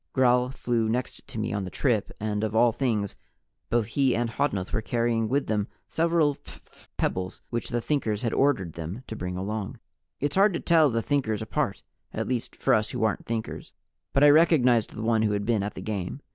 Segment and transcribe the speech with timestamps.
[0.13, 3.15] Gral flew next to me on the trip, and of all things,
[3.69, 8.33] both he and Hodnuth were carrying with them several phph pebbles which the Thinkers had
[8.33, 9.77] ordered them to bring along.
[10.19, 11.83] It's hard to tell the Thinkers apart
[12.15, 13.73] at least for us who aren't Thinkers
[14.11, 16.21] but I recognized the one who had been at the game.